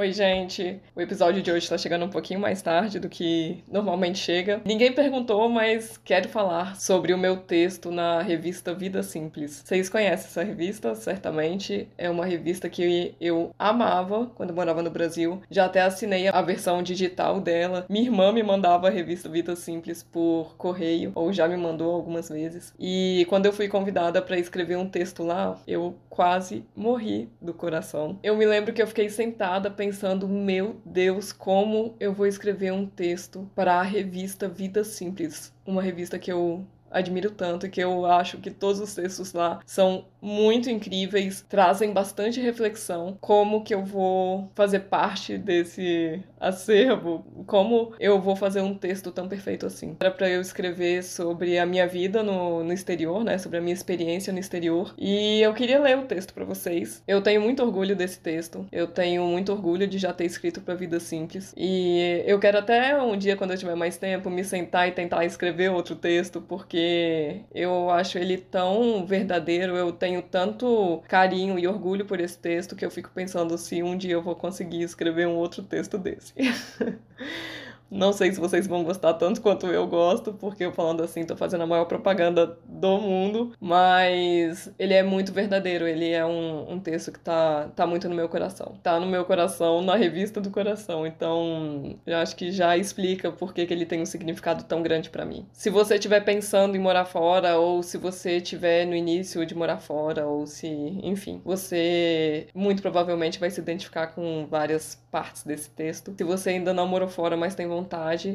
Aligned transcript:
Oi, 0.00 0.12
gente. 0.12 0.80
O 0.94 1.00
episódio 1.00 1.42
de 1.42 1.50
hoje 1.50 1.64
está 1.64 1.76
chegando 1.76 2.04
um 2.04 2.08
pouquinho 2.08 2.38
mais 2.38 2.62
tarde 2.62 3.00
do 3.00 3.08
que 3.08 3.64
normalmente 3.66 4.16
chega. 4.16 4.62
Ninguém 4.64 4.92
perguntou, 4.92 5.48
mas 5.48 5.96
quero 5.96 6.28
falar 6.28 6.76
sobre 6.76 7.12
o 7.12 7.18
meu 7.18 7.38
texto 7.38 7.90
na 7.90 8.22
revista 8.22 8.72
Vida 8.72 9.02
Simples. 9.02 9.60
Vocês 9.66 9.88
conhecem 9.88 10.28
essa 10.28 10.44
revista, 10.44 10.94
certamente. 10.94 11.88
É 11.98 12.08
uma 12.08 12.24
revista 12.24 12.68
que 12.68 13.16
eu 13.20 13.50
amava 13.58 14.30
quando 14.36 14.54
morava 14.54 14.84
no 14.84 14.90
Brasil. 14.90 15.42
Já 15.50 15.64
até 15.64 15.80
assinei 15.80 16.28
a 16.28 16.42
versão 16.42 16.80
digital 16.80 17.40
dela. 17.40 17.84
Minha 17.88 18.04
irmã 18.04 18.30
me 18.30 18.44
mandava 18.44 18.86
a 18.86 18.92
revista 18.92 19.28
Vida 19.28 19.56
Simples 19.56 20.04
por 20.04 20.54
correio, 20.56 21.10
ou 21.16 21.32
já 21.32 21.48
me 21.48 21.56
mandou 21.56 21.92
algumas 21.92 22.28
vezes. 22.28 22.72
E 22.78 23.26
quando 23.28 23.46
eu 23.46 23.52
fui 23.52 23.66
convidada 23.66 24.22
para 24.22 24.38
escrever 24.38 24.78
um 24.78 24.88
texto 24.88 25.24
lá, 25.24 25.60
eu 25.66 25.96
quase 26.08 26.64
morri 26.76 27.28
do 27.42 27.52
coração. 27.52 28.16
Eu 28.22 28.36
me 28.36 28.46
lembro 28.46 28.72
que 28.72 28.80
eu 28.80 28.86
fiquei 28.86 29.08
sentada 29.08 29.68
pensando 29.68 29.87
pensando, 29.88 30.28
meu 30.28 30.76
Deus, 30.84 31.32
como 31.32 31.96
eu 31.98 32.12
vou 32.12 32.26
escrever 32.26 32.70
um 32.74 32.84
texto 32.84 33.50
para 33.54 33.80
a 33.80 33.82
revista 33.82 34.46
Vida 34.46 34.84
Simples, 34.84 35.50
uma 35.64 35.80
revista 35.80 36.18
que 36.18 36.30
eu 36.30 36.66
admiro 36.90 37.30
tanto 37.30 37.64
e 37.64 37.70
que 37.70 37.82
eu 37.82 38.04
acho 38.04 38.36
que 38.36 38.50
todos 38.50 38.80
os 38.80 38.94
textos 38.94 39.32
lá 39.32 39.60
são 39.64 40.04
muito 40.20 40.70
incríveis, 40.70 41.44
trazem 41.48 41.92
bastante 41.92 42.40
reflexão. 42.40 43.16
Como 43.20 43.62
que 43.62 43.74
eu 43.74 43.84
vou 43.84 44.50
fazer 44.54 44.80
parte 44.80 45.38
desse 45.38 46.22
acervo? 46.40 47.24
Como 47.46 47.92
eu 47.98 48.20
vou 48.20 48.36
fazer 48.36 48.60
um 48.60 48.74
texto 48.74 49.10
tão 49.10 49.28
perfeito 49.28 49.66
assim? 49.66 49.96
Era 50.00 50.10
para 50.10 50.28
eu 50.28 50.40
escrever 50.40 51.02
sobre 51.02 51.58
a 51.58 51.66
minha 51.66 51.86
vida 51.86 52.22
no, 52.22 52.62
no 52.64 52.72
exterior, 52.72 53.24
né? 53.24 53.38
Sobre 53.38 53.58
a 53.58 53.60
minha 53.60 53.74
experiência 53.74 54.32
no 54.32 54.38
exterior. 54.38 54.94
E 54.98 55.40
eu 55.40 55.52
queria 55.54 55.80
ler 55.80 55.98
o 55.98 56.02
texto 56.02 56.34
para 56.34 56.44
vocês. 56.44 57.02
Eu 57.06 57.22
tenho 57.22 57.40
muito 57.40 57.62
orgulho 57.62 57.94
desse 57.94 58.18
texto. 58.20 58.66
Eu 58.72 58.86
tenho 58.86 59.24
muito 59.24 59.52
orgulho 59.52 59.86
de 59.86 59.98
já 59.98 60.12
ter 60.12 60.24
escrito 60.24 60.60
para 60.60 60.74
Vida 60.74 61.00
Simples. 61.00 61.54
E 61.56 62.22
eu 62.26 62.38
quero 62.38 62.58
até 62.58 63.00
um 63.00 63.16
dia, 63.16 63.36
quando 63.36 63.52
eu 63.52 63.58
tiver 63.58 63.74
mais 63.74 63.96
tempo, 63.96 64.30
me 64.30 64.44
sentar 64.44 64.88
e 64.88 64.92
tentar 64.92 65.24
escrever 65.24 65.70
outro 65.70 65.96
texto, 65.96 66.40
porque 66.40 67.40
eu 67.54 67.90
acho 67.90 68.18
ele 68.18 68.38
tão 68.38 69.04
verdadeiro. 69.06 69.76
Eu 69.76 69.92
tenho 69.92 70.07
tenho 70.08 70.22
tanto 70.22 71.02
carinho 71.06 71.58
e 71.58 71.68
orgulho 71.68 72.06
por 72.06 72.18
esse 72.18 72.38
texto 72.38 72.74
que 72.74 72.82
eu 72.84 72.90
fico 72.90 73.10
pensando 73.14 73.58
se 73.58 73.82
um 73.82 73.94
dia 73.96 74.14
eu 74.14 74.22
vou 74.22 74.34
conseguir 74.34 74.82
escrever 74.82 75.28
um 75.28 75.36
outro 75.36 75.62
texto 75.62 75.98
desse. 75.98 76.32
Não 77.90 78.12
sei 78.12 78.32
se 78.32 78.40
vocês 78.40 78.66
vão 78.66 78.84
gostar 78.84 79.14
tanto 79.14 79.40
quanto 79.40 79.66
eu 79.66 79.86
gosto, 79.86 80.32
porque 80.32 80.64
eu 80.64 80.72
falando 80.72 81.02
assim 81.02 81.24
tô 81.24 81.36
fazendo 81.36 81.62
a 81.62 81.66
maior 81.66 81.86
propaganda 81.86 82.58
do 82.66 82.98
mundo, 82.98 83.52
mas 83.60 84.72
ele 84.78 84.94
é 84.94 85.02
muito 85.02 85.32
verdadeiro, 85.32 85.86
ele 85.86 86.10
é 86.10 86.24
um, 86.24 86.72
um 86.72 86.80
texto 86.80 87.12
que 87.12 87.20
tá, 87.20 87.68
tá 87.74 87.86
muito 87.86 88.08
no 88.08 88.14
meu 88.14 88.28
coração. 88.28 88.78
Tá 88.82 89.00
no 89.00 89.06
meu 89.06 89.24
coração, 89.24 89.82
na 89.82 89.96
revista 89.96 90.40
do 90.40 90.50
coração, 90.50 91.06
então 91.06 91.98
eu 92.06 92.16
acho 92.18 92.36
que 92.36 92.50
já 92.50 92.76
explica 92.76 93.32
por 93.32 93.54
que, 93.54 93.66
que 93.66 93.72
ele 93.72 93.86
tem 93.86 94.02
um 94.02 94.06
significado 94.06 94.64
tão 94.64 94.82
grande 94.82 95.10
para 95.10 95.24
mim. 95.24 95.46
Se 95.52 95.70
você 95.70 95.94
estiver 95.94 96.20
pensando 96.20 96.76
em 96.76 96.80
morar 96.80 97.04
fora, 97.04 97.58
ou 97.58 97.82
se 97.82 97.96
você 97.96 98.36
estiver 98.36 98.86
no 98.86 98.94
início 98.94 99.44
de 99.46 99.54
morar 99.54 99.78
fora, 99.78 100.26
ou 100.26 100.46
se, 100.46 100.68
enfim, 101.02 101.40
você 101.44 102.48
muito 102.54 102.82
provavelmente 102.82 103.38
vai 103.38 103.50
se 103.50 103.60
identificar 103.60 104.08
com 104.08 104.46
várias 104.50 105.02
partes 105.10 105.42
desse 105.44 105.70
texto. 105.70 106.14
Se 106.16 106.24
você 106.24 106.50
ainda 106.50 106.72
não 106.72 106.86
morou 106.86 107.08
fora, 107.08 107.36
mas 107.36 107.54
tem 107.54 107.66
vontade, 107.66 107.77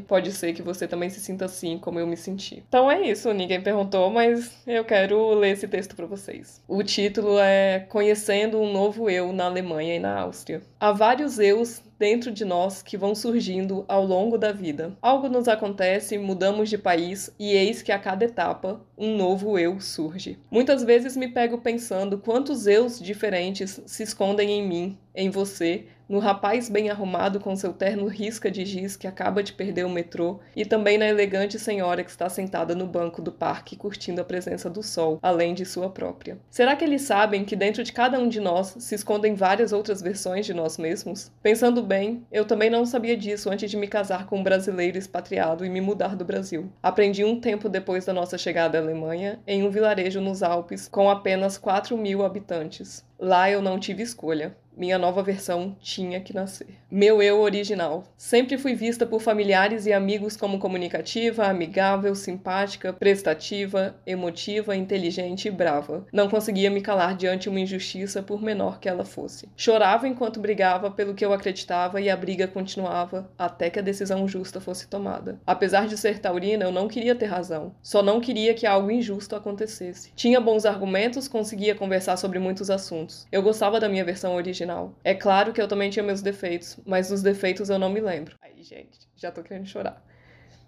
pode 0.08 0.32
ser 0.32 0.54
que 0.54 0.62
você 0.62 0.88
também 0.88 1.10
se 1.10 1.20
sinta 1.20 1.46
assim 1.46 1.78
como 1.78 2.00
eu 2.00 2.08
me 2.08 2.18
senti. 2.18 2.64
Então 2.68 2.92
é 2.92 3.02
isso, 3.02 3.34
ninguém 3.34 3.62
perguntou, 3.62 4.10
mas 4.10 4.62
eu 4.66 4.84
quero 4.84 5.34
ler 5.34 5.52
esse 5.52 5.68
texto 5.68 5.96
para 5.96 6.06
vocês. 6.06 6.62
O 6.68 6.84
título 6.84 7.40
é 7.40 7.86
Conhecendo 7.90 8.60
um 8.60 8.72
novo 8.72 9.10
eu 9.10 9.32
na 9.34 9.46
Alemanha 9.46 9.96
e 9.96 10.00
na 10.00 10.22
Áustria. 10.22 10.62
Há 10.80 10.92
vários 10.92 11.40
eus 11.40 11.82
dentro 12.04 12.32
de 12.32 12.44
nós 12.44 12.82
que 12.82 12.98
vão 12.98 13.16
surgindo 13.16 13.86
ao 13.88 14.06
longo 14.06 14.38
da 14.38 14.52
vida. 14.52 14.92
Algo 15.02 15.30
nos 15.30 15.48
acontece, 15.48 16.18
mudamos 16.18 16.70
de 16.70 16.78
país 16.78 17.34
e 17.40 17.54
eis 17.54 17.82
que 17.82 17.94
a 17.94 17.98
cada 17.98 18.26
etapa 18.26 18.82
um 18.98 19.16
novo 19.16 19.58
eu 19.58 19.80
surge. 19.80 20.38
Muitas 20.52 20.84
vezes 20.84 21.16
me 21.16 21.30
pego 21.30 21.60
pensando 21.60 22.18
quantos 22.18 22.68
eus 22.68 23.00
diferentes 23.00 23.82
se 23.86 24.04
escondem 24.04 24.52
em 24.52 24.68
mim, 24.68 24.98
em 25.16 25.30
você, 25.30 25.86
no 26.14 26.20
rapaz 26.20 26.70
bem 26.70 26.92
arrumado 26.92 27.40
com 27.40 27.56
seu 27.56 27.74
terno 27.74 28.06
risca 28.06 28.52
de 28.52 28.64
giz 28.64 28.96
que 28.96 29.08
acaba 29.08 29.42
de 29.42 29.52
perder 29.52 29.84
o 29.84 29.90
metrô 29.90 30.40
e 30.56 30.64
também 30.64 30.96
na 30.96 31.08
elegante 31.08 31.58
senhora 31.58 32.04
que 32.04 32.12
está 32.12 32.30
sentada 32.30 32.76
no 32.76 32.86
banco 32.86 33.20
do 33.20 33.32
parque 33.32 33.76
curtindo 33.76 34.22
a 34.22 34.24
presença 34.24 34.70
do 34.70 34.84
sol, 34.84 35.18
além 35.24 35.56
de 35.56 35.66
sua 35.66 35.90
própria. 35.90 36.38
Será 36.52 36.76
que 36.76 36.86
eles 36.86 37.02
sabem 37.02 37.44
que 37.44 37.56
dentro 37.56 37.84
de 37.84 37.92
cada 37.92 38.20
um 38.20 38.30
de 38.30 38.40
nós 38.40 38.76
se 38.78 38.94
escondem 38.94 39.34
várias 39.34 39.74
outras 39.74 40.04
versões 40.04 40.46
de 40.46 40.54
nós 40.54 40.78
mesmos? 40.78 41.32
Pensando 41.42 41.82
bem, 41.82 42.24
eu 42.32 42.46
também 42.46 42.70
não 42.70 42.86
sabia 42.86 43.18
disso 43.18 43.50
antes 43.50 43.72
de 43.72 43.76
me 43.76 43.88
casar 43.88 44.28
com 44.28 44.38
um 44.38 44.44
brasileiro 44.44 45.00
expatriado 45.00 45.66
e 45.66 45.70
me 45.70 45.82
mudar 45.82 46.16
do 46.16 46.24
Brasil. 46.24 46.72
Aprendi 46.84 47.26
um 47.26 47.40
tempo 47.40 47.68
depois 47.68 48.06
da 48.06 48.14
nossa 48.14 48.38
chegada 48.38 48.78
à 48.78 48.82
Alemanha, 48.82 49.40
em 49.48 49.64
um 49.64 49.72
vilarejo 49.72 50.22
nos 50.22 50.44
Alpes 50.44 50.88
com 50.88 51.10
apenas 51.10 51.58
4 51.58 51.98
mil 51.98 52.24
habitantes. 52.24 53.04
Lá 53.18 53.50
eu 53.50 53.62
não 53.62 53.80
tive 53.80 54.04
escolha 54.04 54.56
minha 54.76 54.98
nova 54.98 55.22
versão 55.22 55.76
tinha 55.80 56.20
que 56.20 56.34
nascer. 56.34 56.68
Meu 56.90 57.22
eu 57.22 57.40
original. 57.40 58.04
Sempre 58.18 58.58
fui 58.58 58.74
vista 58.76 59.06
por 59.06 59.22
familiares 59.22 59.86
e 59.86 59.94
amigos 59.94 60.36
como 60.36 60.60
comunicativa, 60.60 61.46
amigável, 61.46 62.16
simpática, 62.16 62.92
prestativa, 62.92 63.96
emotiva, 64.06 64.76
inteligente 64.76 65.48
e 65.48 65.52
brava. 65.52 66.06
Não 66.12 66.30
conseguia 66.30 66.70
me 66.70 66.82
calar 66.82 67.16
diante 67.16 67.50
uma 67.50 67.60
injustiça, 67.60 68.24
por 68.24 68.42
menor 68.42 68.80
que 68.80 68.90
ela 68.90 69.06
fosse. 69.06 69.48
Chorava 69.56 70.08
enquanto 70.08 70.40
brigava 70.40 70.90
pelo 70.90 71.14
que 71.14 71.24
eu 71.24 71.34
acreditava 71.34 72.02
e 72.02 72.10
a 72.10 72.18
briga 72.18 72.48
continuava 72.48 73.30
até 73.38 73.70
que 73.70 73.80
a 73.80 73.84
decisão 73.84 74.28
justa 74.28 74.60
fosse 74.60 74.88
tomada. 74.88 75.40
Apesar 75.46 75.88
de 75.88 75.98
ser 75.98 76.20
taurina, 76.20 76.66
eu 76.66 76.72
não 76.72 76.88
queria 76.88 77.16
ter 77.16 77.26
razão. 77.26 77.76
Só 77.82 78.02
não 78.02 78.20
queria 78.20 78.54
que 78.54 78.66
algo 78.66 78.92
injusto 78.92 79.36
acontecesse. 79.36 80.12
Tinha 80.16 80.40
bons 80.42 80.66
argumentos, 80.66 81.28
conseguia 81.28 81.76
conversar 81.76 82.18
sobre 82.18 82.40
muitos 82.40 82.70
assuntos. 82.70 83.28
Eu 83.32 83.42
gostava 83.44 83.80
da 83.80 83.90
minha 83.90 84.06
versão 84.06 84.36
original 84.36 84.63
original. 84.64 84.96
É 85.04 85.14
claro 85.14 85.54
que 85.54 85.62
eu 85.62 85.68
também 85.68 85.90
tinha 85.90 86.04
meus 86.04 86.22
defeitos, 86.22 86.80
mas 86.86 87.10
dos 87.10 87.22
defeitos 87.22 87.70
eu 87.70 87.78
não 87.78 87.90
me 87.90 88.00
lembro. 88.00 88.36
Aí, 88.42 88.64
gente, 88.64 89.00
já 89.16 89.32
tô 89.32 89.44
querendo 89.44 89.68
chorar. 89.68 90.02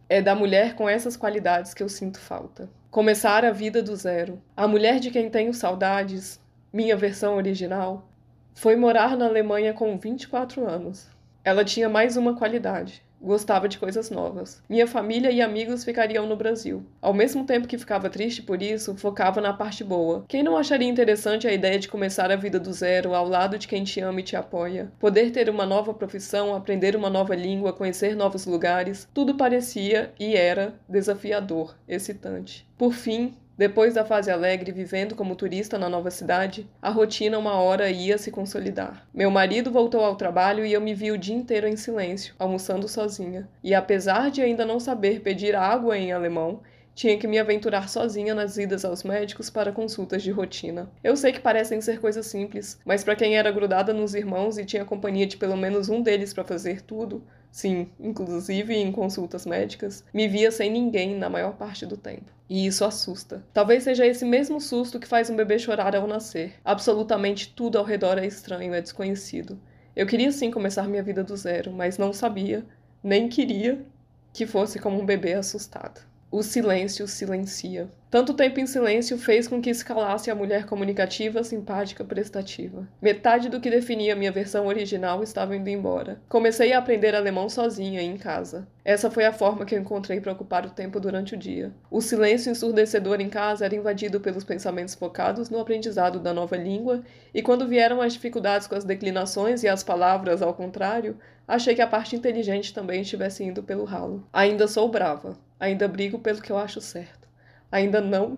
É 0.08 0.22
da 0.22 0.36
mulher 0.36 0.76
com 0.76 0.88
essas 0.88 1.18
qualidades 1.18 1.74
que 1.74 1.82
eu 1.82 1.90
sinto 1.90 2.20
falta. 2.20 2.70
Começar 2.92 3.44
a 3.44 3.52
vida 3.52 3.82
do 3.82 3.96
zero. 3.96 4.42
A 4.56 4.68
mulher 4.68 5.00
de 5.00 5.10
quem 5.10 5.30
tenho 5.30 5.54
saudades, 5.54 6.40
minha 6.72 6.96
versão 6.96 7.36
original, 7.36 8.08
foi 8.54 8.76
morar 8.76 9.18
na 9.18 9.26
Alemanha 9.26 9.74
com 9.74 9.98
24 9.98 10.68
anos. 10.68 11.08
Ela 11.44 11.66
tinha 11.66 11.90
mais 11.90 12.18
uma 12.18 12.36
qualidade 12.36 13.05
gostava 13.22 13.68
de 13.68 13.78
coisas 13.78 14.10
novas. 14.10 14.62
Minha 14.70 14.88
família 14.88 15.32
e 15.32 15.42
amigos 15.42 15.84
ficariam 15.84 16.28
no 16.28 16.36
Brasil. 16.36 16.86
Ao 17.02 17.14
mesmo 17.14 17.46
tempo 17.46 17.68
que 17.68 17.78
ficava 17.78 18.10
triste 18.10 18.42
por 18.42 18.62
isso, 18.62 18.96
focava 18.96 19.42
na 19.42 19.54
parte 19.54 19.84
boa. 19.84 20.26
Quem 20.28 20.44
não 20.44 20.58
acharia 20.58 20.88
interessante 20.88 21.48
a 21.48 21.54
ideia 21.54 21.80
de 21.80 21.88
começar 21.88 22.32
a 22.32 22.36
vida 22.36 22.60
do 22.60 22.72
zero 22.74 23.14
ao 23.14 23.28
lado 23.28 23.58
de 23.58 23.68
quem 23.68 23.84
te 23.84 24.00
ama 24.00 24.20
e 24.20 24.24
te 24.24 24.36
apoia? 24.36 24.92
Poder 25.00 25.32
ter 25.32 25.50
uma 25.50 25.66
nova 25.66 25.94
profissão, 25.94 26.56
aprender 26.56 26.96
uma 26.96 27.10
nova 27.10 27.36
língua, 27.36 27.74
conhecer 27.74 28.16
novos 28.16 28.46
lugares, 28.46 29.08
tudo 29.14 29.36
parecia 29.36 30.14
e 30.20 30.36
era 30.36 30.76
desafiador, 30.88 31.76
excitante. 31.88 32.68
Por 32.78 32.94
fim, 32.94 33.34
depois 33.58 33.94
da 33.94 34.04
fase 34.04 34.30
alegre, 34.30 34.74
vivendo 34.74 35.16
como 35.16 35.36
turista 35.36 35.78
na 35.78 35.88
nova 35.88 36.12
cidade, 36.12 36.70
a 36.82 36.90
rotina 36.90 37.40
uma 37.40 37.54
hora 37.54 37.90
ia 37.90 38.18
se 38.18 38.30
consolidar. 38.30 39.08
Meu 39.14 39.32
marido 39.32 39.72
voltou 39.72 40.04
ao 40.04 40.18
trabalho 40.18 40.66
e 40.66 40.74
eu 40.74 40.82
me 40.82 40.94
vi 40.94 41.12
o 41.12 41.18
dia 41.18 41.36
inteiro 41.36 41.66
em 41.66 41.78
silêncio, 41.78 42.36
almoçando 42.38 42.88
sozinha. 42.90 43.48
E 43.64 43.74
apesar 43.74 44.30
de 44.30 44.42
ainda 44.42 44.66
não 44.66 44.78
saber 44.78 45.22
pedir 45.22 45.56
água 45.56 45.98
em 45.98 46.12
alemão, 46.12 46.60
tinha 46.94 47.18
que 47.18 47.28
me 47.28 47.38
aventurar 47.38 47.90
sozinha 47.90 48.34
nas 48.34 48.58
idas 48.58 48.86
aos 48.86 49.04
médicos 49.04 49.50
para 49.50 49.72
consultas 49.72 50.24
de 50.24 50.32
rotina. 50.32 50.90
Eu 51.04 51.16
sei 51.16 51.32
que 51.34 51.42
parecem 51.42 51.82
ser 51.82 52.00
coisas 52.00 52.26
simples, 52.26 52.80
mas 52.86 53.04
para 53.04 53.18
quem 53.18 53.38
era 53.38 53.52
grudada 53.52 53.94
nos 53.94 54.16
irmãos 54.16 54.58
e 54.58 54.66
tinha 54.66 54.86
companhia 54.86 55.28
de 55.28 55.38
pelo 55.38 55.58
menos 55.58 55.90
um 55.90 56.02
deles 56.02 56.34
para 56.34 56.46
fazer 56.46 56.82
tudo, 56.82 57.22
sim, 57.56 57.88
inclusive 57.98 58.76
em 58.76 58.92
consultas 58.92 59.46
médicas, 59.46 60.04
me 60.14 60.28
via 60.28 60.52
sem 60.52 60.70
ninguém 60.70 61.16
na 61.16 61.30
maior 61.30 61.54
parte 61.54 61.86
do 61.86 61.96
tempo. 61.96 62.30
E 62.50 62.68
isso 62.68 62.84
assusta. 62.84 63.46
Talvez 63.54 63.84
seja 63.84 64.06
esse 64.06 64.26
mesmo 64.26 64.60
susto 64.60 65.00
que 65.00 65.08
faz 65.08 65.30
um 65.30 65.38
bebê 65.38 65.58
chorar 65.58 65.96
ao 65.96 66.06
nascer. 66.06 66.56
Absolutamente 66.66 67.54
tudo 67.56 67.78
ao 67.78 67.86
redor 67.86 68.18
é 68.18 68.26
estranho, 68.26 68.74
é 68.74 68.82
desconhecido. 68.82 69.58
Eu 69.96 70.06
queria 70.06 70.34
sim 70.34 70.52
começar 70.52 70.86
minha 70.90 71.02
vida 71.02 71.24
do 71.24 71.38
zero, 71.38 71.72
mas 71.72 71.98
não 71.98 72.12
sabia, 72.12 72.66
nem 73.02 73.30
queria, 73.30 73.86
que 74.34 74.46
fosse 74.46 74.78
como 74.78 75.00
um 75.00 75.06
bebê 75.06 75.32
assustado. 75.32 76.02
O 76.32 76.44
silêncio 76.44 77.08
silencia. 77.08 77.88
Tanto 78.10 78.34
tempo 78.34 78.60
em 78.60 78.66
silêncio 78.66 79.18
fez 79.18 79.48
com 79.48 79.62
que 79.62 79.70
escalasse 79.70 80.30
a 80.32 80.36
mulher 80.36 80.66
comunicativa, 80.66 81.44
simpática, 81.44 82.04
prestativa. 82.04 82.88
Metade 83.02 83.48
do 83.48 83.62
que 83.62 83.70
definia 83.70 84.16
minha 84.16 84.32
versão 84.32 84.68
original 84.68 85.22
estava 85.22 85.56
indo 85.56 85.70
embora. 85.70 86.20
Comecei 86.28 86.74
a 86.74 86.80
aprender 86.80 87.16
alemão 87.16 87.48
sozinha, 87.48 88.02
em 88.02 88.18
casa. 88.18 88.68
Essa 88.84 89.10
foi 89.10 89.24
a 89.24 89.32
forma 89.32 89.66
que 89.66 89.76
eu 89.76 89.80
encontrei 89.80 90.20
para 90.20 90.34
ocupar 90.34 90.66
o 90.66 90.72
tempo 90.72 91.00
durante 91.00 91.36
o 91.36 91.38
dia. 91.38 91.72
O 91.92 92.02
silêncio 92.02 92.52
ensurdecedor 92.52 93.22
em 93.22 93.30
casa 93.30 93.64
era 93.64 93.76
invadido 93.76 94.20
pelos 94.20 94.44
pensamentos 94.44 94.96
focados 94.96 95.50
no 95.50 95.60
aprendizado 95.60 96.20
da 96.20 96.34
nova 96.34 96.58
língua, 96.58 97.04
e 97.34 97.42
quando 97.42 97.68
vieram 97.68 98.02
as 98.02 98.14
dificuldades 98.14 98.68
com 98.68 98.76
as 98.76 98.84
declinações 98.84 99.64
e 99.64 99.68
as 99.68 99.84
palavras 99.84 100.42
ao 100.42 100.54
contrário, 100.54 101.18
achei 101.48 101.76
que 101.76 101.82
a 101.82 101.88
parte 101.88 102.16
inteligente 102.16 102.74
também 102.74 103.02
estivesse 103.02 103.44
indo 103.44 103.64
pelo 103.64 103.86
ralo. 103.86 104.28
Ainda 104.34 104.68
sou 104.68 104.90
brava. 104.90 105.38
Ainda 105.60 105.88
brigo 105.88 106.20
pelo 106.20 106.42
que 106.42 106.52
eu 106.52 106.58
acho 106.58 106.82
certo. 106.82 107.28
Ainda 107.72 108.02
não, 108.02 108.38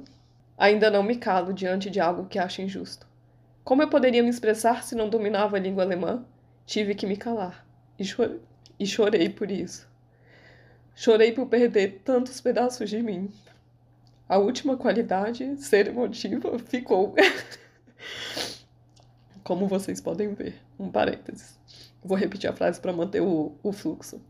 ainda 0.58 0.90
não 0.90 1.04
me 1.04 1.18
calo 1.18 1.54
diante 1.54 1.90
de 1.90 2.00
algo 2.00 2.28
que 2.28 2.40
acho 2.40 2.62
injusto. 2.62 3.08
Como 3.64 3.82
eu 3.82 3.90
poderia 3.90 4.24
me 4.24 4.30
expressar 4.30 4.84
se 4.84 4.96
não 4.96 5.10
dominava 5.10 5.58
a 5.58 5.60
língua 5.60 5.84
alemã? 5.84 6.26
Tive 6.66 6.96
que 6.96 7.06
me 7.06 7.18
calar. 7.18 7.66
E, 8.00 8.06
chorei, 8.06 8.40
e 8.80 8.86
chorei 8.86 9.30
por 9.30 9.52
isso. 9.52 9.88
Chorei 10.96 11.32
por 11.32 11.48
perder 11.48 12.02
tantos 12.04 12.40
pedaços 12.40 12.90
de 12.90 13.02
mim. 13.02 13.30
A 14.28 14.38
última 14.38 14.76
qualidade, 14.76 15.58
ser 15.58 15.88
emotiva, 15.88 16.58
ficou. 16.60 17.16
Como 19.44 19.68
vocês 19.68 20.02
podem 20.02 20.34
ver. 20.34 20.56
Um 20.80 20.90
parênteses. 20.90 21.58
Vou 22.04 22.18
repetir 22.18 22.50
a 22.50 22.54
frase 22.54 22.80
para 22.80 22.94
manter 22.94 23.22
o, 23.22 23.56
o 23.64 23.72
fluxo. 23.72 24.22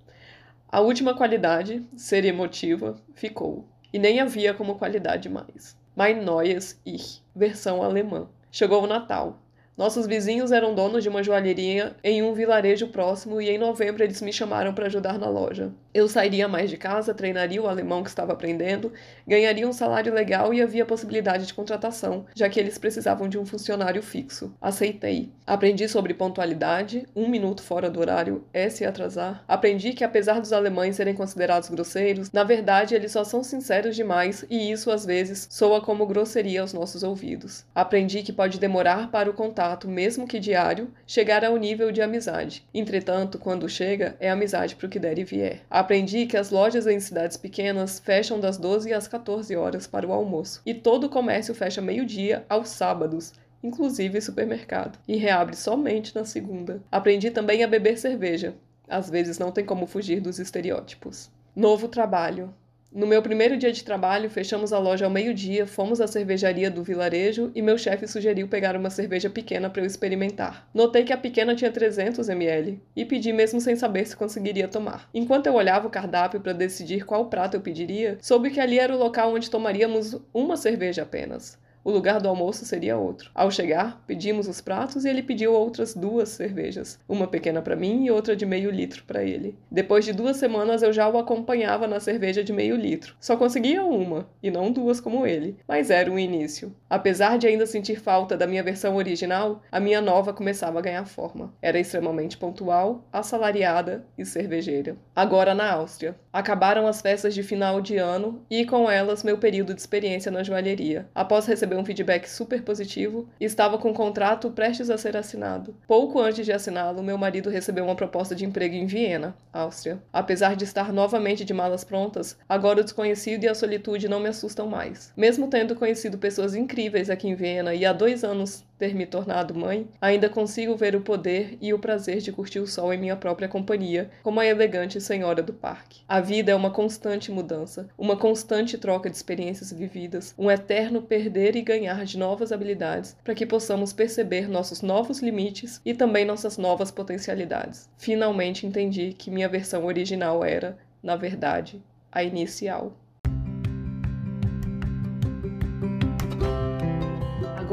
A 0.69 0.81
última 0.81 1.15
qualidade, 1.15 1.87
ser 1.95 2.25
emotiva, 2.25 3.01
ficou, 3.13 3.65
e 3.93 3.97
nem 3.97 4.19
havia 4.19 4.53
como 4.53 4.77
qualidade 4.77 5.29
mais. 5.29 5.77
Mein 5.95 6.21
neues 6.21 6.79
Ich, 6.85 7.23
versão 7.33 7.81
alemã. 7.81 8.27
Chegou 8.51 8.83
o 8.83 8.87
Natal. 8.87 9.39
Nossos 9.77 10.07
vizinhos 10.07 10.51
eram 10.51 10.73
donos 10.73 11.03
de 11.03 11.09
uma 11.09 11.21
joalheria 11.21 11.95
em 12.03 12.23
um 12.23 12.33
vilarejo 12.33 12.87
próximo 12.87 13.39
e 13.39 13.47
em 13.47 13.59
novembro 13.59 14.03
eles 14.03 14.23
me 14.23 14.33
chamaram 14.33 14.73
para 14.73 14.87
ajudar 14.87 15.19
na 15.19 15.29
loja. 15.29 15.71
Eu 15.93 16.09
sairia 16.09 16.47
mais 16.47 16.71
de 16.71 16.77
casa, 16.77 17.13
treinaria 17.13 17.61
o 17.61 17.67
alemão 17.67 18.01
que 18.01 18.09
estava 18.09 18.33
aprendendo, 18.33 18.91
ganharia 19.27 19.67
um 19.67 19.73
salário 19.73 20.11
legal 20.11 20.51
e 20.51 20.63
havia 20.63 20.85
possibilidade 20.85 21.45
de 21.45 21.53
contratação, 21.53 22.25
já 22.35 22.49
que 22.49 22.59
eles 22.59 22.79
precisavam 22.79 23.29
de 23.29 23.37
um 23.37 23.45
funcionário 23.45 24.01
fixo. 24.01 24.51
Aceitei. 24.59 25.31
Aprendi 25.45 25.87
sobre 25.87 26.13
pontualidade, 26.13 27.05
um 27.15 27.27
minuto 27.27 27.61
fora 27.61 27.87
do 27.87 27.99
horário 27.99 28.43
é 28.51 28.69
se 28.69 28.83
atrasar. 28.83 29.43
Aprendi 29.47 29.93
que 29.93 30.03
apesar 30.03 30.39
dos 30.41 30.53
alemães 30.53 30.95
serem 30.95 31.13
considerados 31.13 31.69
grosseiros, 31.69 32.31
na 32.31 32.43
verdade 32.43 32.95
eles 32.95 33.11
só 33.11 33.23
são 33.23 33.43
sinceros 33.43 33.95
demais 33.95 34.43
e 34.49 34.71
isso 34.71 34.89
às 34.89 35.05
vezes 35.05 35.47
soa 35.51 35.81
como 35.81 36.07
grosseria 36.07 36.61
aos 36.61 36.73
nossos 36.73 37.03
ouvidos. 37.03 37.63
Aprendi 37.75 38.23
que 38.23 38.33
pode 38.33 38.59
demorar 38.59 39.11
para 39.11 39.29
o 39.29 39.33
contato 39.33 39.66
contato, 39.67 39.87
mesmo 39.87 40.27
que 40.27 40.39
diário, 40.39 40.89
chegar 41.05 41.43
ao 41.43 41.57
nível 41.57 41.91
de 41.91 42.01
amizade. 42.01 42.65
Entretanto, 42.73 43.37
quando 43.37 43.67
chega, 43.67 44.15
é 44.19 44.29
amizade 44.29 44.75
para 44.75 44.87
o 44.87 44.89
que 44.89 44.99
der 44.99 45.19
e 45.19 45.23
vier. 45.25 45.61
Aprendi 45.69 46.25
que 46.25 46.37
as 46.37 46.51
lojas 46.51 46.87
em 46.87 46.99
cidades 46.99 47.35
pequenas 47.35 47.99
fecham 47.99 48.39
das 48.39 48.57
12 48.57 48.93
às 48.93 49.07
14 49.07 49.55
horas 49.55 49.85
para 49.85 50.07
o 50.07 50.13
almoço, 50.13 50.61
e 50.65 50.73
todo 50.73 51.05
o 51.05 51.09
comércio 51.09 51.53
fecha 51.53 51.81
meio-dia 51.81 52.45
aos 52.47 52.69
sábados, 52.69 53.33
inclusive 53.61 54.21
supermercado, 54.21 54.97
e 55.07 55.17
reabre 55.17 55.55
somente 55.55 56.15
na 56.15 56.23
segunda. 56.23 56.81
Aprendi 56.89 57.29
também 57.29 57.63
a 57.63 57.67
beber 57.67 57.97
cerveja. 57.97 58.55
Às 58.87 59.09
vezes 59.09 59.37
não 59.37 59.51
tem 59.51 59.65
como 59.65 59.85
fugir 59.85 60.21
dos 60.21 60.39
estereótipos. 60.39 61.29
Novo 61.53 61.89
trabalho. 61.89 62.53
No 62.89 63.05
meu 63.05 63.21
primeiro 63.21 63.57
dia 63.57 63.71
de 63.71 63.83
trabalho, 63.83 64.29
fechamos 64.29 64.71
a 64.71 64.79
loja 64.79 65.03
ao 65.03 65.11
meio-dia, 65.11 65.67
fomos 65.67 65.99
à 65.99 66.07
cervejaria 66.07 66.71
do 66.71 66.83
vilarejo 66.83 67.51
e 67.53 67.61
meu 67.61 67.77
chefe 67.77 68.07
sugeriu 68.07 68.47
pegar 68.47 68.77
uma 68.77 68.89
cerveja 68.89 69.29
pequena 69.29 69.69
para 69.69 69.81
eu 69.81 69.85
experimentar. 69.85 70.67
Notei 70.73 71.03
que 71.03 71.11
a 71.11 71.17
pequena 71.17 71.53
tinha 71.53 71.69
300 71.69 72.29
ml 72.29 72.81
e 72.95 73.03
pedi 73.03 73.33
mesmo 73.33 73.59
sem 73.59 73.75
saber 73.75 74.07
se 74.07 74.15
conseguiria 74.15 74.69
tomar. 74.69 75.09
Enquanto 75.13 75.47
eu 75.47 75.53
olhava 75.55 75.85
o 75.85 75.91
cardápio 75.91 76.39
para 76.39 76.53
decidir 76.53 77.05
qual 77.05 77.25
prato 77.25 77.55
eu 77.55 77.61
pediria, 77.61 78.17
soube 78.21 78.51
que 78.51 78.59
ali 78.59 78.79
era 78.79 78.95
o 78.95 78.97
local 78.97 79.33
onde 79.33 79.51
tomaríamos 79.51 80.15
uma 80.33 80.55
cerveja 80.55 81.03
apenas. 81.03 81.59
O 81.87 81.91
lugar 81.91 82.19
do 82.19 82.27
almoço 82.27 82.65
seria 82.65 82.97
outro. 82.97 83.31
Ao 83.33 83.49
chegar, 83.49 84.03
pedimos 84.05 84.45
os 84.49 84.59
pratos 84.59 85.05
e 85.05 85.09
ele 85.09 85.23
pediu 85.23 85.53
outras 85.53 85.93
duas 85.93 86.27
cervejas, 86.27 86.99
uma 87.07 87.27
pequena 87.27 87.61
para 87.61 87.77
mim 87.77 88.03
e 88.03 88.11
outra 88.11 88.35
de 88.35 88.45
meio 88.45 88.69
litro 88.69 89.05
para 89.05 89.23
ele. 89.23 89.57
Depois 89.71 90.03
de 90.03 90.11
duas 90.11 90.35
semanas 90.35 90.81
eu 90.81 90.91
já 90.91 91.07
o 91.07 91.17
acompanhava 91.17 91.87
na 91.87 92.01
cerveja 92.01 92.43
de 92.43 92.51
meio 92.51 92.75
litro. 92.75 93.15
Só 93.21 93.37
conseguia 93.37 93.85
uma, 93.85 94.27
e 94.43 94.51
não 94.51 94.69
duas 94.69 94.99
como 94.99 95.25
ele, 95.25 95.55
mas 95.65 95.89
era 95.89 96.11
um 96.11 96.19
início. 96.19 96.75
Apesar 96.89 97.37
de 97.37 97.47
ainda 97.47 97.65
sentir 97.65 98.01
falta 98.01 98.35
da 98.35 98.45
minha 98.45 98.63
versão 98.63 98.97
original, 98.97 99.61
a 99.71 99.79
minha 99.79 100.01
nova 100.01 100.33
começava 100.33 100.79
a 100.79 100.81
ganhar 100.81 101.05
forma. 101.05 101.53
Era 101.61 101.79
extremamente 101.79 102.37
pontual, 102.37 103.07
assalariada 103.13 104.05
e 104.17 104.25
cervejeira. 104.25 104.97
Agora 105.15 105.55
na 105.55 105.71
Áustria. 105.71 106.17
Acabaram 106.37 106.85
as 106.85 107.01
festas 107.01 107.33
de 107.33 107.41
final 107.41 107.81
de 107.81 107.97
ano 107.97 108.45
e 108.47 108.63
com 108.63 108.91
elas 108.91 109.23
meu 109.23 109.39
período 109.39 109.73
de 109.73 109.81
experiência 109.81 110.31
na 110.31 110.43
joalheria. 110.43 111.07
Após 111.15 111.47
receber 111.47 111.75
um 111.77 111.83
feedback 111.83 112.27
super 112.27 112.61
positivo 112.61 113.27
estava 113.41 113.79
com 113.79 113.89
o 113.89 113.93
contrato 113.95 114.51
prestes 114.51 114.91
a 114.91 114.99
ser 114.99 115.17
assinado. 115.17 115.75
Pouco 115.87 116.21
antes 116.21 116.45
de 116.45 116.53
assiná-lo, 116.53 117.01
meu 117.01 117.17
marido 117.17 117.49
recebeu 117.49 117.85
uma 117.85 117.95
proposta 117.95 118.35
de 118.35 118.45
emprego 118.45 118.75
em 118.75 118.85
Viena, 118.85 119.35
Áustria. 119.51 119.97
Apesar 120.13 120.55
de 120.55 120.63
estar 120.63 120.93
novamente 120.93 121.43
de 121.43 121.55
malas 121.55 121.83
prontas, 121.83 122.37
agora 122.47 122.81
o 122.81 122.83
desconhecido 122.83 123.43
e 123.45 123.47
a 123.47 123.55
solitude 123.55 124.07
não 124.07 124.19
me 124.19 124.29
assustam 124.29 124.67
mais. 124.67 125.11
Mesmo 125.17 125.47
tendo 125.47 125.75
conhecido 125.75 126.19
pessoas 126.19 126.53
incríveis 126.53 127.09
aqui 127.09 127.27
em 127.27 127.33
Viena 127.33 127.73
e 127.73 127.83
há 127.83 127.91
dois 127.91 128.23
anos 128.23 128.63
ter 128.77 128.93
me 128.93 129.05
tornado 129.05 129.55
mãe, 129.55 129.87
ainda 129.99 130.29
consigo 130.29 130.75
ver 130.75 130.95
o 130.95 131.01
poder 131.01 131.57
e 131.59 131.73
o 131.73 131.79
prazer 131.79 132.17
de 132.17 132.31
curtir 132.31 132.59
o 132.59 132.67
sol 132.67 132.93
em 132.93 132.99
minha 132.99 133.15
própria 133.15 133.47
companhia, 133.47 134.11
como 134.21 134.39
a 134.39 134.45
elegante 134.45 135.01
senhora 135.01 135.41
do 135.41 135.51
parque. 135.51 136.01
A 136.07 136.21
vida 136.27 136.51
é 136.51 136.55
uma 136.55 136.71
constante 136.71 137.31
mudança, 137.31 137.87
uma 137.97 138.17
constante 138.17 138.77
troca 138.77 139.09
de 139.09 139.15
experiências 139.15 139.71
vividas, 139.71 140.35
um 140.37 140.51
eterno 140.51 141.01
perder 141.01 141.55
e 141.55 141.61
ganhar 141.61 142.03
de 142.03 142.17
novas 142.17 142.51
habilidades 142.51 143.15
para 143.23 143.33
que 143.33 143.45
possamos 143.45 143.93
perceber 143.93 144.49
nossos 144.49 144.81
novos 144.81 145.21
limites 145.21 145.79
e 145.85 145.93
também 145.93 146.25
nossas 146.25 146.57
novas 146.57 146.91
potencialidades. 146.91 147.89
Finalmente 147.97 148.67
entendi 148.67 149.13
que 149.17 149.31
minha 149.31 149.47
versão 149.47 149.85
original 149.85 150.43
era, 150.43 150.77
na 151.01 151.15
verdade, 151.15 151.81
a 152.11 152.21
inicial. 152.23 152.91